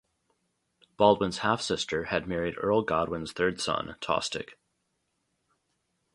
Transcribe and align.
Baldwin's 0.97 1.37
half-sister 1.45 2.05
had 2.05 2.27
married 2.27 2.55
Earl 2.57 2.81
Godwin's 2.81 3.33
third 3.33 3.61
son, 3.61 3.97
Tostig. 4.01 4.53